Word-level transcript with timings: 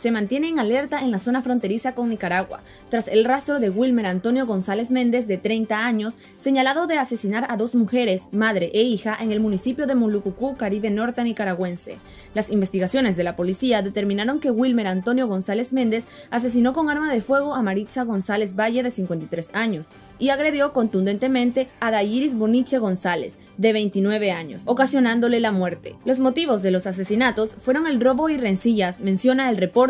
se 0.00 0.10
mantiene 0.10 0.48
en 0.48 0.58
alerta 0.58 1.00
en 1.00 1.10
la 1.10 1.18
zona 1.18 1.42
fronteriza 1.42 1.94
con 1.94 2.08
Nicaragua, 2.08 2.62
tras 2.88 3.06
el 3.06 3.22
rastro 3.26 3.60
de 3.60 3.68
Wilmer 3.68 4.06
Antonio 4.06 4.46
González 4.46 4.90
Méndez, 4.90 5.26
de 5.26 5.36
30 5.36 5.84
años, 5.84 6.16
señalado 6.38 6.86
de 6.86 6.96
asesinar 6.96 7.46
a 7.50 7.58
dos 7.58 7.74
mujeres, 7.74 8.30
madre 8.32 8.70
e 8.72 8.80
hija, 8.82 9.14
en 9.20 9.30
el 9.30 9.40
municipio 9.40 9.86
de 9.86 9.94
Mulucucú, 9.94 10.56
Caribe 10.56 10.88
Norte 10.88 11.22
nicaragüense. 11.22 11.98
Las 12.32 12.50
investigaciones 12.50 13.18
de 13.18 13.24
la 13.24 13.36
policía 13.36 13.82
determinaron 13.82 14.40
que 14.40 14.50
Wilmer 14.50 14.86
Antonio 14.86 15.28
González 15.28 15.74
Méndez 15.74 16.08
asesinó 16.30 16.72
con 16.72 16.88
arma 16.88 17.12
de 17.12 17.20
fuego 17.20 17.54
a 17.54 17.60
Maritza 17.60 18.04
González 18.04 18.56
Valle, 18.56 18.82
de 18.82 18.90
53 18.90 19.54
años, 19.54 19.88
y 20.18 20.30
agredió 20.30 20.72
contundentemente 20.72 21.68
a 21.78 21.90
Dayiris 21.90 22.36
Boniche 22.36 22.78
González, 22.78 23.38
de 23.58 23.74
29 23.74 24.32
años, 24.32 24.62
ocasionándole 24.64 25.40
la 25.40 25.52
muerte. 25.52 25.96
Los 26.06 26.20
motivos 26.20 26.62
de 26.62 26.70
los 26.70 26.86
asesinatos 26.86 27.54
fueron 27.54 27.86
el 27.86 28.00
robo 28.00 28.30
y 28.30 28.38
rencillas, 28.38 29.00
menciona 29.00 29.50
el 29.50 29.58
reporte 29.58 29.89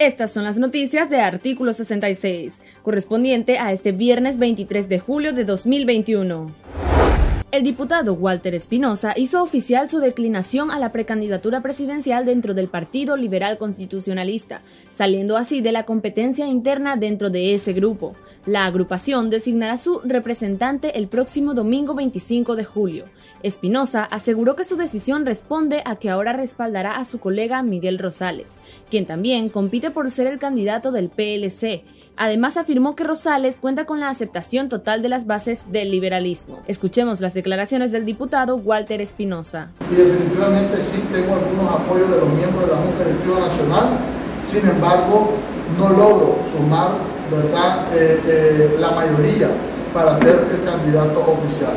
Estas 0.00 0.32
son 0.32 0.42
las 0.42 0.58
noticias 0.58 1.08
de 1.08 1.20
artículo 1.20 1.72
66, 1.72 2.62
correspondiente 2.82 3.58
a 3.58 3.70
este 3.70 3.92
viernes 3.92 4.38
23 4.38 4.88
de 4.88 4.98
julio 4.98 5.32
de 5.32 5.44
2021. 5.44 6.93
El 7.54 7.62
diputado 7.62 8.14
Walter 8.14 8.52
Espinosa 8.52 9.14
hizo 9.16 9.40
oficial 9.40 9.88
su 9.88 10.00
declinación 10.00 10.72
a 10.72 10.80
la 10.80 10.90
precandidatura 10.90 11.60
presidencial 11.60 12.26
dentro 12.26 12.52
del 12.52 12.66
Partido 12.66 13.16
Liberal 13.16 13.58
Constitucionalista, 13.58 14.60
saliendo 14.90 15.36
así 15.36 15.60
de 15.60 15.70
la 15.70 15.86
competencia 15.86 16.48
interna 16.48 16.96
dentro 16.96 17.30
de 17.30 17.54
ese 17.54 17.72
grupo. 17.72 18.16
La 18.44 18.66
agrupación 18.66 19.30
designará 19.30 19.76
su 19.76 20.00
representante 20.04 20.98
el 20.98 21.06
próximo 21.06 21.54
domingo 21.54 21.94
25 21.94 22.56
de 22.56 22.64
julio. 22.64 23.04
Espinosa 23.44 24.02
aseguró 24.02 24.56
que 24.56 24.64
su 24.64 24.76
decisión 24.76 25.24
responde 25.24 25.80
a 25.84 25.94
que 25.94 26.10
ahora 26.10 26.32
respaldará 26.32 26.96
a 26.96 27.04
su 27.04 27.20
colega 27.20 27.62
Miguel 27.62 28.00
Rosales, 28.00 28.58
quien 28.90 29.06
también 29.06 29.48
compite 29.48 29.92
por 29.92 30.10
ser 30.10 30.26
el 30.26 30.40
candidato 30.40 30.90
del 30.90 31.08
PLC. 31.08 31.84
Además 32.16 32.56
afirmó 32.56 32.94
que 32.94 33.04
Rosales 33.04 33.58
cuenta 33.58 33.86
con 33.86 33.98
la 33.98 34.08
aceptación 34.08 34.68
total 34.68 35.02
de 35.02 35.08
las 35.08 35.26
bases 35.26 35.70
del 35.72 35.90
liberalismo. 35.90 36.62
Escuchemos 36.68 37.20
las 37.20 37.34
declaraciones 37.44 37.92
del 37.92 38.06
diputado 38.06 38.56
Walter 38.56 39.02
Espinosa. 39.02 39.68
Y 39.92 39.94
definitivamente 39.94 40.78
sí 40.78 41.04
tengo 41.12 41.34
algunos 41.34 41.74
apoyos 41.74 42.10
de 42.10 42.16
los 42.16 42.28
miembros 42.30 42.64
de 42.64 42.72
la 42.72 42.78
Junta 42.78 43.04
Directiva 43.04 43.40
Nacional, 43.40 43.84
sin 44.46 44.66
embargo 44.66 45.34
no 45.78 45.90
logro 45.90 46.38
sumar 46.50 46.92
¿verdad? 47.30 47.86
Eh, 47.92 48.20
eh, 48.26 48.76
la 48.80 48.92
mayoría 48.92 49.48
para 49.92 50.16
ser 50.20 50.46
el 50.54 50.64
candidato 50.64 51.20
oficial. 51.20 51.76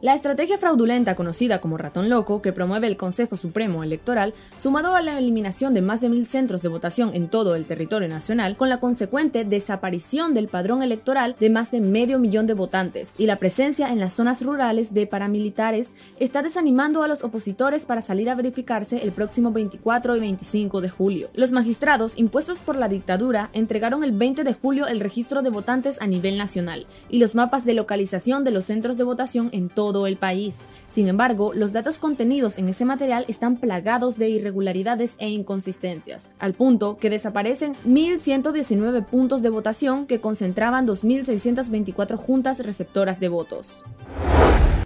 La 0.00 0.14
estrategia 0.14 0.58
fraudulenta 0.58 1.16
conocida 1.16 1.60
como 1.60 1.76
ratón 1.76 2.08
loco 2.08 2.40
que 2.40 2.52
promueve 2.52 2.86
el 2.86 2.96
Consejo 2.96 3.36
Supremo 3.36 3.82
Electoral, 3.82 4.32
sumado 4.56 4.94
a 4.94 5.02
la 5.02 5.18
eliminación 5.18 5.74
de 5.74 5.82
más 5.82 6.00
de 6.00 6.08
mil 6.08 6.24
centros 6.24 6.62
de 6.62 6.68
votación 6.68 7.10
en 7.14 7.28
todo 7.28 7.56
el 7.56 7.66
territorio 7.66 8.08
nacional, 8.08 8.56
con 8.56 8.68
la 8.68 8.78
consecuente 8.78 9.44
desaparición 9.44 10.34
del 10.34 10.46
padrón 10.46 10.84
electoral 10.84 11.34
de 11.40 11.50
más 11.50 11.72
de 11.72 11.80
medio 11.80 12.20
millón 12.20 12.46
de 12.46 12.54
votantes 12.54 13.12
y 13.18 13.26
la 13.26 13.40
presencia 13.40 13.90
en 13.90 13.98
las 13.98 14.12
zonas 14.12 14.44
rurales 14.44 14.94
de 14.94 15.08
paramilitares, 15.08 15.94
está 16.20 16.42
desanimando 16.42 17.02
a 17.02 17.08
los 17.08 17.24
opositores 17.24 17.84
para 17.84 18.00
salir 18.00 18.30
a 18.30 18.36
verificarse 18.36 19.02
el 19.02 19.10
próximo 19.10 19.50
24 19.50 20.16
y 20.16 20.20
25 20.20 20.80
de 20.80 20.90
julio. 20.90 21.28
Los 21.34 21.50
magistrados 21.50 22.16
impuestos 22.18 22.60
por 22.60 22.76
la 22.76 22.88
dictadura 22.88 23.50
entregaron 23.52 24.04
el 24.04 24.12
20 24.12 24.44
de 24.44 24.54
julio 24.54 24.86
el 24.86 25.00
registro 25.00 25.42
de 25.42 25.50
votantes 25.50 26.00
a 26.00 26.06
nivel 26.06 26.38
nacional 26.38 26.86
y 27.08 27.18
los 27.18 27.34
mapas 27.34 27.64
de 27.64 27.74
localización 27.74 28.44
de 28.44 28.52
los 28.52 28.66
centros 28.66 28.96
de 28.96 29.02
votación 29.02 29.48
en 29.50 29.68
todo 29.68 29.87
todo 29.92 30.06
el 30.06 30.16
país. 30.16 30.66
Sin 30.86 31.08
embargo, 31.08 31.54
los 31.54 31.72
datos 31.72 31.98
contenidos 31.98 32.58
en 32.58 32.68
ese 32.68 32.84
material 32.84 33.24
están 33.28 33.56
plagados 33.56 34.18
de 34.18 34.28
irregularidades 34.28 35.16
e 35.18 35.30
inconsistencias, 35.30 36.28
al 36.38 36.52
punto 36.52 36.98
que 36.98 37.08
desaparecen 37.08 37.74
1.119 37.86 39.04
puntos 39.06 39.42
de 39.42 39.48
votación 39.48 40.06
que 40.06 40.20
concentraban 40.20 40.86
2.624 40.86 42.16
juntas 42.16 42.60
receptoras 42.60 43.18
de 43.18 43.28
votos. 43.28 43.84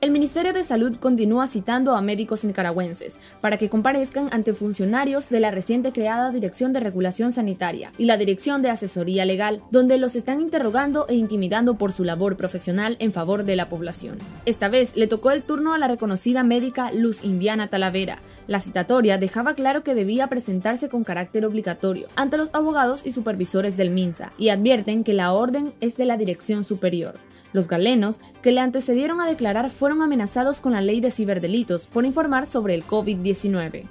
El 0.02 0.10
Ministerio 0.10 0.52
de 0.52 0.64
Salud 0.64 0.96
continúa 0.96 1.46
citando 1.46 1.94
a 1.94 2.02
médicos 2.02 2.42
nicaragüenses 2.42 3.20
para 3.40 3.56
que 3.56 3.68
comparezcan 3.68 4.30
ante 4.32 4.52
funcionarios 4.52 5.28
de 5.28 5.38
la 5.38 5.52
reciente 5.52 5.92
creada 5.92 6.32
Dirección 6.32 6.72
de 6.72 6.80
Regulación 6.80 7.30
Sanitaria 7.30 7.92
y 7.98 8.06
la 8.06 8.16
Dirección 8.16 8.62
de 8.62 8.70
Asesoría 8.70 9.24
Legal, 9.24 9.62
donde 9.70 9.98
los 9.98 10.16
están 10.16 10.40
interrogando 10.40 11.06
e 11.08 11.14
intimidando 11.14 11.78
por 11.78 11.92
su 11.92 12.02
labor 12.02 12.36
profesional 12.36 12.96
en 12.98 13.12
favor 13.12 13.44
de 13.44 13.54
la 13.54 13.68
población. 13.68 14.18
Esta 14.44 14.68
vez 14.68 14.96
le 14.96 15.06
tocó 15.06 15.30
el 15.30 15.44
turno 15.44 15.72
a 15.72 15.78
la 15.78 15.86
reconocida 15.86 16.42
médica 16.42 16.90
Luz 16.90 17.22
Indiana 17.22 17.68
Talavera. 17.68 18.18
La 18.48 18.58
citatoria 18.58 19.18
dejaba 19.18 19.54
claro 19.54 19.84
que 19.84 19.94
debía 19.94 20.26
presentarse 20.26 20.88
con 20.88 21.04
carácter 21.04 21.46
obligatorio 21.46 22.08
ante 22.16 22.38
los 22.38 22.52
abogados 22.54 23.06
y 23.06 23.12
supervisores 23.12 23.76
del 23.76 23.90
MINSA 23.90 24.32
y 24.36 24.48
advierten 24.48 25.04
que 25.04 25.14
la 25.14 25.32
orden 25.32 25.74
es 25.80 25.96
de 25.96 26.06
la 26.06 26.16
Dirección 26.16 26.64
Superior. 26.64 27.20
Los 27.52 27.68
galenos 27.68 28.20
que 28.42 28.52
le 28.52 28.60
antecedieron 28.60 29.20
a 29.20 29.26
declarar 29.26 29.70
fueron 29.70 30.02
amenazados 30.02 30.60
con 30.60 30.72
la 30.72 30.80
ley 30.80 31.00
de 31.00 31.10
ciberdelitos 31.10 31.86
por 31.86 32.06
informar 32.06 32.46
sobre 32.46 32.74
el 32.74 32.84
COVID-19. 32.86 33.84